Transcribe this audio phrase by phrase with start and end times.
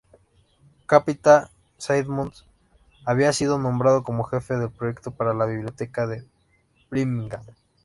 [0.87, 2.43] Capita Symonds
[3.05, 6.25] había sido nombrado como jefe del proyecto para la Biblioteca de
[6.89, 7.43] Birmingham.